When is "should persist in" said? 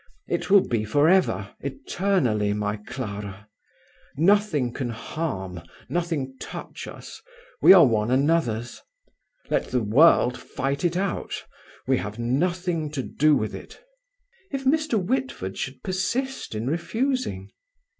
15.59-16.65